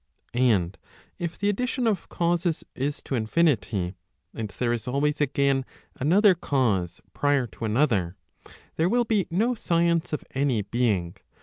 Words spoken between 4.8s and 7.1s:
always again another cause